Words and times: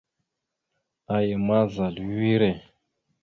Aya 1.15 1.37
ma, 1.47 1.59
zal 1.73 1.95
a 2.03 2.05
wire. 2.15 2.51